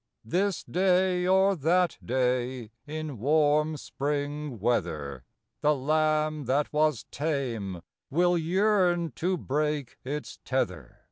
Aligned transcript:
This 0.25 0.63
day 0.63 1.27
or 1.27 1.55
that 1.55 1.99
day 2.03 2.71
in 2.87 3.19
warm 3.19 3.77
spring 3.77 4.59
weather, 4.59 5.25
The 5.61 5.75
lamb 5.75 6.45
that 6.45 6.73
was 6.73 7.03
tame 7.11 7.83
will 8.09 8.35
yearn 8.35 9.11
to 9.17 9.37
break 9.37 9.99
its 10.03 10.39
tether. 10.43 10.97